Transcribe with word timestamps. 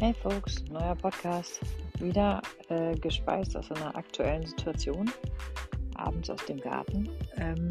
Hey 0.00 0.14
Folks, 0.14 0.64
neuer 0.70 0.96
Podcast. 0.96 1.60
Wieder 1.98 2.40
äh, 2.70 2.94
gespeist 2.94 3.54
aus 3.54 3.70
einer 3.70 3.94
aktuellen 3.94 4.46
Situation, 4.46 5.12
abends 5.96 6.30
aus 6.30 6.42
dem 6.46 6.58
Garten. 6.58 7.06
Ähm, 7.36 7.68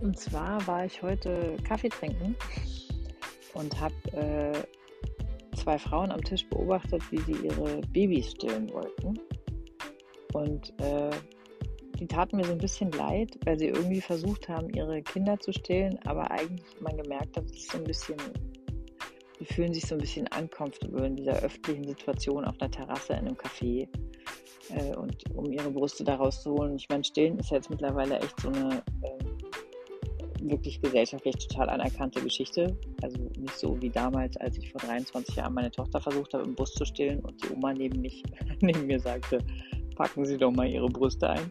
und 0.00 0.16
zwar 0.16 0.64
war 0.68 0.84
ich 0.84 1.02
heute 1.02 1.56
Kaffee 1.64 1.88
trinken 1.88 2.36
und 3.54 3.80
habe 3.80 3.92
äh, 4.12 5.56
zwei 5.56 5.76
Frauen 5.80 6.12
am 6.12 6.22
Tisch 6.22 6.48
beobachtet, 6.48 7.02
wie 7.10 7.18
sie 7.22 7.46
ihre 7.48 7.80
Babys 7.88 8.30
stillen 8.30 8.72
wollten. 8.72 9.18
Und 10.34 10.72
äh, 10.80 11.10
die 11.98 12.06
taten 12.06 12.36
mir 12.36 12.44
so 12.44 12.52
ein 12.52 12.58
bisschen 12.58 12.92
leid, 12.92 13.36
weil 13.44 13.58
sie 13.58 13.66
irgendwie 13.66 14.00
versucht 14.00 14.48
haben, 14.48 14.70
ihre 14.70 15.02
Kinder 15.02 15.36
zu 15.40 15.52
stillen, 15.52 15.98
aber 16.04 16.30
eigentlich 16.30 16.80
man 16.80 16.96
gemerkt 16.96 17.36
hat, 17.36 17.46
es 17.46 17.66
so 17.66 17.78
ein 17.78 17.84
bisschen 17.84 18.16
die 19.40 19.44
fühlen 19.44 19.72
sich 19.72 19.86
so 19.86 19.94
ein 19.94 20.00
bisschen 20.00 20.28
uncomfortable 20.38 21.06
in 21.06 21.16
dieser 21.16 21.34
öffentlichen 21.42 21.84
Situation 21.84 22.44
auf 22.44 22.60
einer 22.60 22.70
Terrasse 22.70 23.14
in 23.14 23.20
einem 23.20 23.36
Café. 23.36 23.88
Äh, 24.70 24.96
und 24.96 25.16
um 25.34 25.50
ihre 25.50 25.70
Brüste 25.70 26.04
da 26.04 26.16
rauszuholen. 26.16 26.76
Ich 26.76 26.88
meine, 26.88 27.04
Stillen 27.04 27.38
ist 27.38 27.50
jetzt 27.50 27.70
mittlerweile 27.70 28.18
echt 28.18 28.38
so 28.40 28.48
eine 28.48 28.82
äh, 29.02 30.50
wirklich 30.50 30.80
gesellschaftlich 30.80 31.36
total 31.48 31.70
anerkannte 31.70 32.20
Geschichte. 32.20 32.76
Also 33.02 33.18
nicht 33.38 33.56
so 33.56 33.80
wie 33.80 33.90
damals, 33.90 34.36
als 34.36 34.58
ich 34.58 34.70
vor 34.70 34.80
23 34.80 35.36
Jahren 35.36 35.54
meine 35.54 35.70
Tochter 35.70 36.00
versucht 36.00 36.34
habe, 36.34 36.44
im 36.44 36.54
Bus 36.54 36.72
zu 36.74 36.84
stillen 36.84 37.20
und 37.20 37.42
die 37.42 37.54
Oma 37.54 37.72
neben, 37.72 38.00
mich, 38.00 38.22
neben 38.60 38.86
mir 38.86 39.00
sagte, 39.00 39.38
packen 39.96 40.24
Sie 40.24 40.36
doch 40.36 40.52
mal 40.52 40.68
Ihre 40.68 40.88
Brüste 40.88 41.30
ein. 41.30 41.50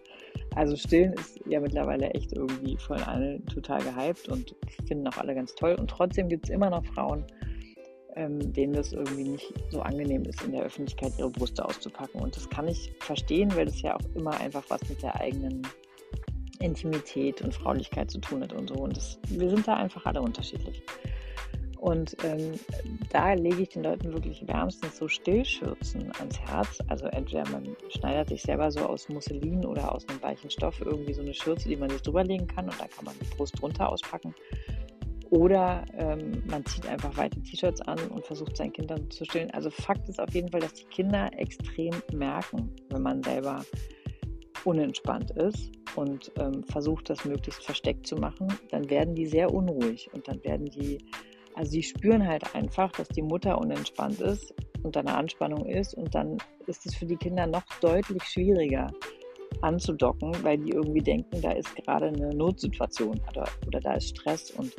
Also 0.56 0.76
Stillen 0.76 1.14
ist 1.14 1.40
ja 1.45 1.59
mittlerweile 1.59 2.09
echt 2.12 2.34
irgendwie 2.34 2.78
von 2.78 2.98
allen 3.04 3.45
total 3.48 3.81
gehypt 3.84 4.30
und 4.30 4.56
finden 4.88 5.08
auch 5.08 5.17
alle 5.17 5.36
ganz 5.36 5.54
toll. 5.56 5.76
Und 5.80 5.90
trotzdem 5.90 6.30
gibt 6.30 6.45
es 6.45 6.50
immer 6.50 6.70
noch 6.70 6.86
Frauen, 6.86 7.26
ähm, 8.17 8.52
denen 8.52 8.73
das 8.73 8.94
irgendwie 8.94 9.23
nicht 9.23 9.53
so 9.69 9.81
angenehm 9.81 10.23
ist, 10.23 10.42
in 10.44 10.52
der 10.52 10.64
Öffentlichkeit 10.64 11.14
ihre 11.17 11.30
Brüste 11.30 11.64
auszupacken. 11.64 12.19
Und 12.22 12.36
das 12.36 12.50
kann 12.50 12.67
ich 12.67 12.92
verstehen, 13.00 13.55
weil 13.55 13.66
das 13.66 13.81
ja 13.81 13.95
auch 13.95 14.16
immer 14.16 14.39
einfach 14.39 14.64
was 14.69 14.81
mit 14.89 15.02
der 15.03 15.16
eigenen 15.19 15.61
Intimität 16.59 17.42
und 17.42 17.53
Fraulichkeit 17.53 18.09
zu 18.09 18.19
tun 18.19 18.42
hat 18.42 18.53
und 18.53 18.69
so. 18.69 18.75
Und 18.75 18.97
das, 18.97 19.19
wir 19.30 19.50
sind 19.50 19.67
da 19.67 19.75
einfach 19.75 20.05
alle 20.05 20.22
unterschiedlich. 20.22 20.81
Und 21.77 22.17
ähm, 22.23 22.53
da 23.11 23.33
lege 23.33 23.61
ich 23.61 23.69
den 23.69 23.83
Leuten 23.83 24.11
wirklich 24.11 24.45
wärmstens 24.47 24.97
so 24.97 25.08
Stillschürzen 25.08 26.11
ans 26.17 26.39
Herz. 26.39 26.80
Also 26.88 27.05
entweder 27.05 27.47
man 27.49 27.75
schneidet 27.89 28.30
sich 28.30 28.42
selber 28.42 28.72
so 28.72 28.80
aus 28.80 29.08
Musselin 29.09 29.64
oder 29.64 29.94
aus 29.94 30.08
einem 30.09 30.22
weichen 30.23 30.49
Stoff 30.49 30.81
irgendwie 30.81 31.14
so 31.14 31.22
eine 31.22 31.36
Schürze, 31.36 31.70
die 31.70 31.75
man 31.75 31.92
sich 31.92 32.02
drüberlegen 32.02 32.47
kann 32.47 32.66
und 32.66 32.80
da 32.80 32.88
kann 32.88 33.05
man 33.05 33.14
die 33.22 33.36
Brust 33.36 33.61
drunter 33.61 33.89
auspacken. 33.89 34.33
Oder 35.30 35.83
ähm, 35.94 36.44
man 36.50 36.66
zieht 36.66 36.88
einfach 36.88 37.16
weite 37.17 37.42
T-Shirts 37.42 37.81
an 37.81 38.00
und 38.09 38.25
versucht 38.25 38.56
seinen 38.56 38.72
Kindern 38.72 39.09
zu 39.09 39.25
stillen. 39.25 39.52
Also 39.52 39.70
Fakt 39.70 40.08
ist 40.08 40.22
auf 40.22 40.33
jeden 40.33 40.50
Fall, 40.50 40.61
dass 40.61 40.73
die 40.73 40.86
Kinder 40.86 41.30
extrem 41.38 41.94
merken, 42.14 42.72
wenn 42.89 43.02
man 43.02 43.22
selber 43.23 43.64
unentspannt 44.64 45.31
ist 45.31 45.72
und 45.95 46.31
ähm, 46.38 46.64
versucht, 46.64 47.09
das 47.09 47.25
möglichst 47.25 47.64
versteckt 47.64 48.08
zu 48.08 48.16
machen, 48.16 48.48
dann 48.70 48.89
werden 48.89 49.16
die 49.16 49.25
sehr 49.25 49.53
unruhig 49.53 50.09
und 50.14 50.28
dann 50.28 50.44
werden 50.44 50.66
die, 50.66 50.98
also 51.55 51.72
sie 51.72 51.83
spüren 51.83 52.25
halt 52.28 52.55
einfach, 52.55 52.92
dass 52.92 53.08
die 53.09 53.22
Mutter 53.22 53.58
unentspannt 53.58 54.22
ist 54.22 54.53
und 54.83 54.95
da 54.95 55.02
eine 55.02 55.16
Anspannung 55.16 55.66
ist 55.66 55.94
und 55.94 56.14
dann 56.14 56.38
ist 56.67 56.86
es 56.86 56.95
für 56.95 57.05
die 57.05 57.16
Kinder 57.16 57.48
noch 57.48 57.64
deutlich 57.81 58.23
schwieriger 58.23 58.92
anzudocken, 59.61 60.36
weil 60.44 60.58
die 60.58 60.72
irgendwie 60.72 61.02
denken, 61.02 61.42
da 61.42 61.52
ist 61.52 61.75
gerade 61.75 62.08
eine 62.08 62.33
Notsituation 62.33 63.20
oder, 63.30 63.48
oder 63.66 63.80
da 63.80 63.94
ist 63.94 64.09
Stress 64.09 64.52
und 64.52 64.73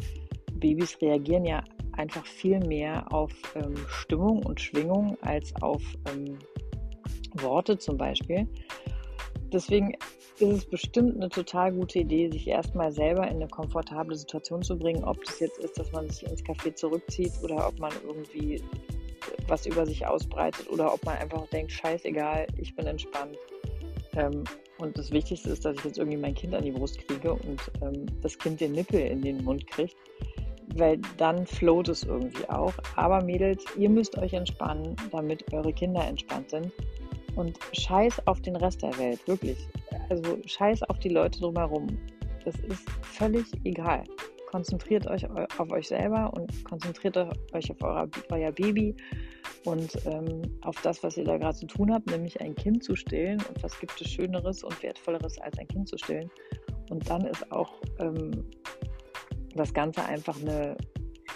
Babys 0.59 1.01
reagieren 1.01 1.45
ja 1.45 1.63
einfach 1.93 2.25
viel 2.25 2.61
mehr 2.61 3.13
auf 3.13 3.33
ähm, 3.55 3.75
Stimmung 3.89 4.45
und 4.45 4.61
Schwingung 4.61 5.17
als 5.23 5.53
auf 5.61 5.83
ähm, 6.13 6.39
Worte 7.35 7.79
zum 7.79 7.97
Beispiel. 7.97 8.47
Deswegen 9.53 9.95
ist 10.39 10.53
es 10.53 10.65
bestimmt 10.65 11.17
eine 11.17 11.29
total 11.29 11.73
gute 11.73 12.01
Idee, 12.01 12.31
sich 12.31 12.47
erstmal 12.47 12.93
selber 12.93 13.27
in 13.27 13.37
eine 13.37 13.49
komfortable 13.49 14.15
Situation 14.15 14.63
zu 14.63 14.79
bringen, 14.79 15.03
ob 15.05 15.23
das 15.25 15.41
jetzt 15.41 15.59
ist, 15.59 15.79
dass 15.79 15.91
man 15.93 16.09
sich 16.09 16.25
ins 16.25 16.45
Café 16.45 16.75
zurückzieht 16.75 17.33
oder 17.43 17.67
ob 17.67 17.79
man 17.79 17.93
irgendwie 18.07 18.63
was 19.49 19.67
über 19.67 19.87
sich 19.87 20.07
ausbreitet 20.07 20.71
oder 20.71 20.93
ob 20.93 21.05
man 21.05 21.17
einfach 21.17 21.47
denkt, 21.49 21.73
scheißegal, 21.73 22.47
ich 22.59 22.75
bin 22.77 22.87
entspannt. 22.87 23.37
Ähm, 24.17 24.45
und 24.79 24.97
das 24.97 25.11
Wichtigste 25.11 25.51
ist, 25.51 25.65
dass 25.65 25.77
ich 25.77 25.85
jetzt 25.85 25.99
irgendwie 25.99 26.19
mein 26.19 26.35
Kind 26.35 26.55
an 26.55 26.65
die 26.65 26.71
Brust 26.71 26.99
kriege 27.07 27.33
und 27.33 27.61
ähm, 27.83 28.07
das 28.23 28.39
Kind 28.39 28.61
den 28.61 28.73
Nippel 28.73 29.01
in 29.01 29.23
den 29.23 29.43
Mund 29.43 29.67
kriegt 29.67 29.97
weil 30.77 30.99
dann 31.17 31.47
float 31.47 31.89
es 31.89 32.03
irgendwie 32.05 32.49
auch. 32.49 32.73
Aber 32.97 33.23
Mädels, 33.23 33.65
ihr 33.77 33.91
müsst 33.91 34.17
euch 34.19 34.33
entspannen, 34.33 34.97
damit 35.11 35.53
eure 35.53 35.73
Kinder 35.73 36.05
entspannt 36.05 36.51
sind. 36.51 36.73
Und 37.37 37.59
scheiß 37.73 38.27
auf 38.27 38.41
den 38.43 38.57
Rest 38.57 38.83
der 38.83 38.97
Welt, 38.99 39.21
wirklich. 39.29 39.69
Also 40.11 40.39
scheiß 40.45 40.83
auf 40.85 40.99
die 40.99 41.11
Leute 41.11 41.39
drumherum. 41.41 41.87
Das 42.45 42.57
ist 42.61 42.89
völlig 43.03 43.47
egal. 43.65 44.05
Konzentriert 44.51 45.07
euch 45.07 45.29
auf 45.31 45.71
euch 45.71 45.89
selber 45.89 46.33
und 46.35 46.65
konzentriert 46.65 47.17
euch 47.53 47.71
auf 47.71 47.83
euer, 47.83 48.09
euer 48.31 48.51
Baby 48.53 48.97
und 49.65 49.95
ähm, 50.07 50.41
auf 50.63 50.81
das, 50.81 51.03
was 51.03 51.19
ihr 51.19 51.25
da 51.25 51.37
gerade 51.37 51.57
zu 51.57 51.67
tun 51.67 51.93
habt, 51.93 52.11
nämlich 52.11 52.41
ein 52.41 52.55
Kind 52.55 52.83
zu 52.83 52.97
stillen. 52.97 53.39
Und 53.49 53.63
was 53.63 53.79
gibt 53.79 54.01
es 54.01 54.09
Schöneres 54.09 54.65
und 54.65 54.83
Wertvolleres, 54.83 55.39
als 55.39 55.59
ein 55.59 55.69
Kind 55.69 55.89
zu 55.89 55.99
stillen? 55.99 56.31
Und 56.91 57.09
dann 57.11 57.27
ist 57.27 57.53
auch 57.53 57.75
ähm, 57.99 58.47
das 59.59 59.75
Ganze 59.75 60.05
einfach 60.05 60.41
eine 60.41 60.77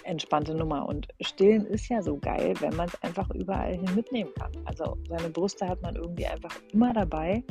entspannte 0.04 0.54
Nummer. 0.54 0.88
Und 0.88 1.08
stillen 1.20 1.66
ist 1.66 1.88
ja 1.88 2.02
so 2.02 2.16
geil, 2.18 2.54
wenn 2.60 2.74
man 2.76 2.88
es 2.88 3.02
einfach 3.02 3.30
überall 3.30 3.74
hin 3.74 3.94
mitnehmen 3.94 4.30
kann. 4.38 4.52
Also 4.64 4.96
seine 5.08 5.30
Brüste 5.30 5.68
hat 5.68 5.82
man 5.82 5.96
irgendwie 5.96 6.26
einfach 6.26 6.54
immer 6.72 6.92
dabei. 6.92 7.42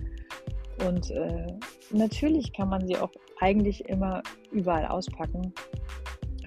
Und 0.87 1.11
äh, 1.11 1.47
natürlich 1.91 2.51
kann 2.53 2.69
man 2.69 2.85
sie 2.87 2.97
auch 2.97 3.11
eigentlich 3.39 3.87
immer 3.87 4.23
überall 4.51 4.87
auspacken. 4.87 5.53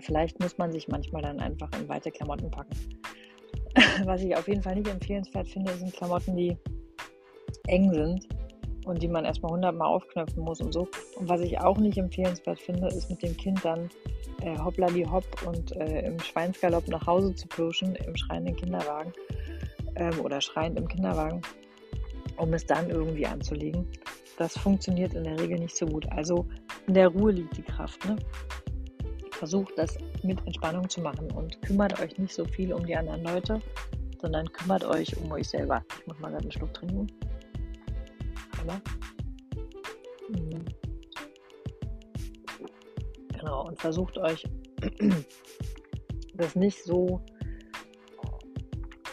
Vielleicht 0.01 0.41
muss 0.41 0.59
man 0.59 0.73
sich 0.73 0.89
manchmal 0.89 1.23
dann 1.23 1.41
einfach 1.41 1.71
in 1.79 1.89
weite 1.89 2.11
Klamotten 2.11 2.51
packen. 2.51 2.77
Was 4.05 4.23
ich 4.23 4.37
auf 4.37 4.49
jeden 4.49 4.63
Fall 4.63 4.75
nicht 4.77 4.89
empfehlenswert 4.89 5.49
finde, 5.49 5.73
sind 5.75 5.93
Klamotten, 5.93 6.37
die 6.37 6.57
eng 7.67 7.93
sind 7.93 8.29
und 8.85 9.03
die 9.03 9.09
man 9.09 9.25
erstmal 9.25 9.53
hundertmal 9.53 9.89
aufknöpfen 9.89 10.43
muss 10.43 10.61
und 10.61 10.73
so. 10.73 10.89
Und 11.17 11.29
was 11.29 11.41
ich 11.41 11.59
auch 11.61 11.79
nicht 11.79 11.99
empfehlenswert 11.99 12.61
finde, 12.61 12.89
ist 12.89 13.11
mit 13.11 13.23
dem 13.23 13.37
Kind 13.37 13.65
dann 13.65 13.89
äh, 14.43 14.59
hoppla 14.59 14.89
die 14.89 15.07
hopp 15.07 15.25
und 15.47 15.73
äh, 15.77 16.07
im 16.07 16.19
Schweinsgalopp 16.19 16.89
nach 16.89 17.07
Hause 17.07 17.35
zu 17.35 17.47
pluschen, 17.49 17.95
im 17.97 18.17
schreienden 18.17 18.57
Kinderwagen 18.57 19.13
ähm, 19.97 20.21
oder 20.21 20.41
schreiend 20.41 20.79
im 20.79 20.89
Kinderwagen, 20.89 21.43
um 22.37 22.53
es 22.53 22.67
dann 22.67 22.91
irgendwie 22.91 23.27
anzulegen. 23.27 23.87
Das 24.37 24.59
funktioniert 24.59 25.15
in 25.15 25.25
der 25.25 25.39
Regel 25.39 25.59
nicht 25.59 25.77
so 25.77 25.87
gut. 25.87 26.11
Also 26.11 26.47
in 26.87 26.95
der 26.95 27.09
Ruhe 27.09 27.33
liegt 27.33 27.57
die 27.57 27.63
Kraft. 27.63 28.05
Ne? 28.05 28.17
Versucht 29.31 29.73
das 29.77 29.97
mit 30.23 30.45
Entspannung 30.47 30.89
zu 30.89 31.01
machen 31.01 31.31
und 31.33 31.61
kümmert 31.63 32.01
euch 32.01 32.19
nicht 32.19 32.35
so 32.35 32.45
viel 32.45 32.73
um 32.73 32.85
die 32.85 32.97
anderen 32.97 33.23
Leute, 33.23 33.61
sondern 34.21 34.51
kümmert 34.53 34.85
euch 34.85 35.17
um 35.19 35.31
euch 35.33 35.49
selber. 35.49 35.85
Ich 36.01 36.07
muss 36.07 36.19
mal 36.19 36.31
gerade 36.31 36.43
einen 36.43 36.53
Schluck 36.53 36.75
trinken. 36.75 37.07
Einmal. 38.65 38.81
Mhm. 40.31 40.65
Genau, 43.39 43.67
und 43.67 43.79
versucht 43.79 44.17
euch 44.17 44.45
das 46.35 46.57
nicht 46.57 46.83
so 46.83 47.23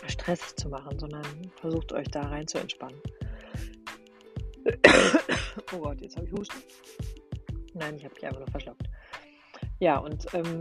stressig 0.08 0.56
zu 0.56 0.70
machen, 0.70 0.98
sondern 0.98 1.26
versucht 1.60 1.92
euch 1.92 2.08
da 2.08 2.22
rein 2.22 2.48
zu 2.48 2.60
entspannen. 2.60 3.00
oh 5.74 5.80
Gott, 5.80 6.00
jetzt 6.02 6.16
habe 6.16 6.28
ich 6.28 6.32
Husten. 6.32 6.58
Nein, 7.74 7.98
ich 7.98 8.06
habe 8.06 8.14
mich 8.16 8.26
einfach 8.26 8.40
nur 8.40 8.48
verschluckt. 8.48 8.90
Ja, 9.80 9.98
und 9.98 10.28
ähm, 10.34 10.60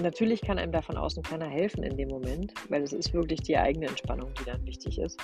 natürlich 0.00 0.40
kann 0.40 0.58
einem 0.58 0.72
da 0.72 0.80
von 0.80 0.96
außen 0.96 1.22
keiner 1.22 1.48
helfen 1.48 1.82
in 1.82 1.98
dem 1.98 2.08
Moment, 2.08 2.54
weil 2.70 2.82
es 2.82 2.94
ist 2.94 3.12
wirklich 3.12 3.42
die 3.42 3.58
eigene 3.58 3.88
Entspannung, 3.88 4.32
die 4.34 4.44
dann 4.44 4.64
wichtig 4.64 4.98
ist. 4.98 5.20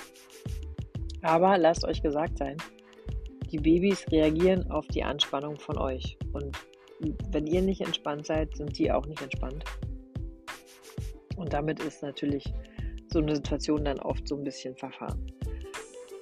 Aber 1.25 1.57
lasst 1.57 1.83
euch 1.85 2.03
gesagt 2.03 2.37
sein, 2.37 2.55
die 3.51 3.57
Babys 3.57 4.05
reagieren 4.11 4.69
auf 4.69 4.85
die 4.85 5.03
Anspannung 5.03 5.57
von 5.57 5.75
euch. 5.79 6.19
Und 6.33 6.55
wenn 7.31 7.47
ihr 7.47 7.63
nicht 7.63 7.81
entspannt 7.81 8.27
seid, 8.27 8.55
sind 8.55 8.77
die 8.77 8.91
auch 8.91 9.07
nicht 9.07 9.23
entspannt. 9.23 9.63
Und 11.35 11.51
damit 11.51 11.79
ist 11.79 12.03
natürlich 12.03 12.53
so 13.11 13.19
eine 13.19 13.35
Situation 13.35 13.85
dann 13.85 13.99
oft 14.01 14.27
so 14.27 14.35
ein 14.35 14.43
bisschen 14.43 14.75
verfahren. 14.75 15.31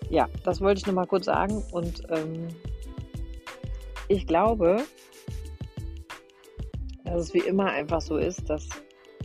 Ja, 0.09 0.29
das 0.45 0.61
wollte 0.61 0.79
ich 0.79 0.85
nur 0.85 0.95
mal 0.95 1.05
kurz 1.05 1.25
sagen. 1.25 1.61
Und 1.73 2.03
ähm, 2.09 2.47
ich 4.07 4.25
glaube, 4.25 4.83
dass 7.03 7.23
es 7.23 7.33
wie 7.33 7.39
immer 7.39 7.65
einfach 7.65 7.99
so 7.99 8.15
ist, 8.15 8.49
dass 8.49 8.69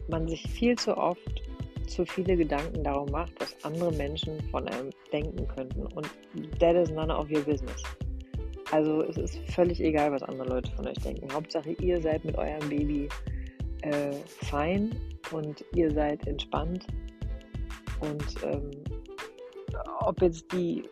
man 0.09 0.27
sich 0.27 0.43
viel 0.51 0.75
zu 0.75 0.97
oft 0.97 1.48
zu 1.90 2.05
viele 2.06 2.37
Gedanken 2.37 2.82
darum 2.85 3.11
macht, 3.11 3.32
was 3.38 3.56
andere 3.64 3.93
Menschen 3.93 4.40
von 4.50 4.69
einem 4.69 4.90
denken 5.12 5.46
könnten. 5.49 5.87
Und 5.94 6.08
that 6.58 6.76
is 6.76 6.90
none 6.90 7.14
of 7.14 7.31
your 7.31 7.43
business. 7.43 7.82
Also 8.70 9.02
es 9.02 9.17
ist 9.17 9.38
völlig 9.55 9.81
egal, 9.81 10.12
was 10.12 10.23
andere 10.23 10.49
Leute 10.49 10.70
von 10.73 10.87
euch 10.87 10.99
denken. 10.99 11.32
Hauptsache, 11.32 11.73
ihr 11.81 12.00
seid 12.00 12.25
mit 12.25 12.37
eurem 12.37 12.69
Baby 12.69 13.08
äh, 13.82 14.12
fein 14.43 14.90
und 15.32 15.64
ihr 15.75 15.90
seid 15.90 16.26
entspannt. 16.26 16.87
Und 18.00 18.25
ähm, 18.44 18.70
ob 20.00 20.20
jetzt 20.20 20.52
die 20.52 20.82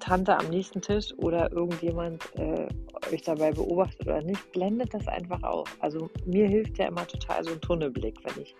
Tante 0.00 0.36
am 0.38 0.48
nächsten 0.50 0.80
Tisch 0.80 1.12
oder 1.18 1.50
irgendjemand 1.50 2.22
äh, 2.36 2.68
euch 3.12 3.22
dabei 3.22 3.50
beobachtet 3.50 4.06
oder 4.06 4.22
nicht, 4.22 4.52
blendet 4.52 4.94
das 4.94 5.06
einfach 5.08 5.42
aus. 5.42 5.68
Also 5.80 6.08
mir 6.24 6.46
hilft 6.46 6.78
ja 6.78 6.86
immer 6.86 7.06
total 7.06 7.42
so 7.44 7.52
ein 7.52 7.60
Tunnelblick, 7.60 8.16
wenn 8.24 8.42
ich 8.42 8.54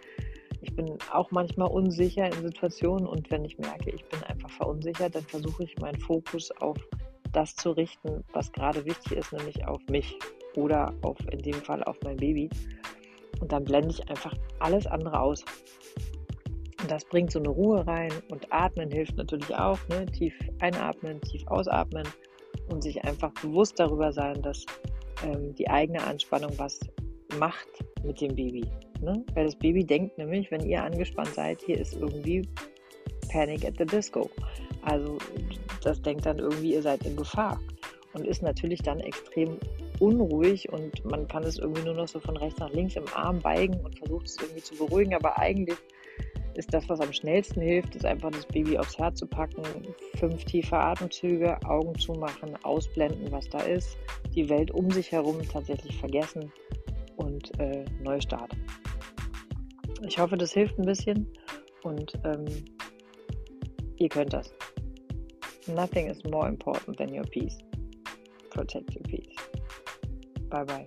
ich 0.66 0.74
bin 0.74 0.98
auch 1.12 1.30
manchmal 1.30 1.68
unsicher 1.68 2.26
in 2.26 2.42
Situationen 2.42 3.06
und 3.06 3.30
wenn 3.30 3.44
ich 3.44 3.56
merke, 3.58 3.90
ich 3.90 4.04
bin 4.06 4.22
einfach 4.24 4.50
verunsichert, 4.50 5.14
dann 5.14 5.22
versuche 5.22 5.64
ich 5.64 5.78
meinen 5.78 6.00
Fokus 6.00 6.50
auf 6.60 6.76
das 7.32 7.54
zu 7.54 7.70
richten, 7.70 8.24
was 8.32 8.50
gerade 8.50 8.84
wichtig 8.84 9.12
ist, 9.12 9.32
nämlich 9.32 9.64
auf 9.66 9.80
mich 9.88 10.18
oder 10.56 10.92
auf 11.02 11.18
in 11.30 11.38
dem 11.40 11.54
Fall 11.54 11.84
auf 11.84 11.96
mein 12.02 12.16
Baby. 12.16 12.50
Und 13.40 13.52
dann 13.52 13.64
blende 13.64 13.90
ich 13.90 14.08
einfach 14.08 14.34
alles 14.58 14.86
andere 14.86 15.20
aus. 15.20 15.44
Und 16.80 16.90
das 16.90 17.04
bringt 17.04 17.30
so 17.30 17.38
eine 17.38 17.50
Ruhe 17.50 17.86
rein 17.86 18.12
und 18.30 18.52
atmen 18.52 18.90
hilft 18.90 19.16
natürlich 19.16 19.54
auch. 19.54 19.78
Ne? 19.88 20.06
Tief 20.06 20.34
einatmen, 20.60 21.20
tief 21.20 21.46
ausatmen 21.46 22.08
und 22.68 22.82
sich 22.82 23.04
einfach 23.04 23.32
bewusst 23.34 23.78
darüber 23.78 24.12
sein, 24.12 24.42
dass 24.42 24.64
ähm, 25.24 25.54
die 25.54 25.68
eigene 25.68 26.02
Anspannung 26.02 26.52
was 26.58 26.80
macht 27.38 27.68
mit 28.02 28.20
dem 28.20 28.34
Baby. 28.34 28.64
Ne? 29.00 29.24
Weil 29.34 29.44
das 29.44 29.56
Baby 29.56 29.84
denkt 29.84 30.18
nämlich, 30.18 30.50
wenn 30.50 30.66
ihr 30.66 30.82
angespannt 30.82 31.34
seid, 31.34 31.60
hier 31.62 31.78
ist 31.78 31.94
irgendwie 31.94 32.48
Panic 33.28 33.64
at 33.64 33.74
the 33.78 33.84
Disco. 33.84 34.30
Also 34.82 35.18
das 35.82 36.00
denkt 36.00 36.26
dann 36.26 36.38
irgendwie, 36.38 36.74
ihr 36.74 36.82
seid 36.82 37.04
in 37.04 37.16
Gefahr 37.16 37.60
und 38.14 38.26
ist 38.26 38.42
natürlich 38.42 38.82
dann 38.82 39.00
extrem 39.00 39.58
unruhig 39.98 40.70
und 40.72 41.04
man 41.04 41.26
kann 41.28 41.42
es 41.42 41.58
irgendwie 41.58 41.82
nur 41.82 41.94
noch 41.94 42.08
so 42.08 42.20
von 42.20 42.36
rechts 42.36 42.60
nach 42.60 42.72
links 42.72 42.96
im 42.96 43.04
Arm 43.14 43.40
beigen 43.40 43.78
und 43.80 43.98
versucht 43.98 44.26
es 44.26 44.36
irgendwie 44.40 44.62
zu 44.62 44.74
beruhigen, 44.76 45.14
aber 45.14 45.38
eigentlich 45.38 45.78
ist 46.54 46.72
das, 46.72 46.88
was 46.88 47.00
am 47.00 47.12
schnellsten 47.12 47.60
hilft, 47.60 47.94
ist 47.94 48.06
einfach 48.06 48.30
das 48.30 48.46
Baby 48.46 48.78
aufs 48.78 48.96
Herz 48.96 49.18
zu 49.18 49.26
packen, 49.26 49.62
fünf 50.18 50.44
tiefe 50.44 50.76
Atemzüge, 50.76 51.58
Augen 51.64 51.98
zumachen, 51.98 52.56
ausblenden, 52.64 53.30
was 53.30 53.48
da 53.50 53.60
ist, 53.60 53.98
die 54.34 54.48
Welt 54.48 54.70
um 54.70 54.90
sich 54.90 55.12
herum 55.12 55.38
tatsächlich 55.52 55.98
vergessen 55.98 56.50
und 57.16 57.58
äh, 57.58 57.84
Neustart. 58.02 58.52
Ich 60.06 60.18
hoffe, 60.18 60.36
das 60.36 60.52
hilft 60.52 60.78
ein 60.78 60.86
bisschen 60.86 61.26
und 61.82 62.12
ähm, 62.24 62.46
ihr 63.96 64.08
könnt 64.08 64.32
das. 64.32 64.52
Nothing 65.66 66.08
is 66.08 66.22
more 66.24 66.48
important 66.48 66.96
than 66.96 67.12
your 67.12 67.24
peace. 67.24 67.58
Protect 68.50 68.94
your 68.94 69.02
peace. 69.02 69.34
Bye 70.48 70.64
bye. 70.64 70.86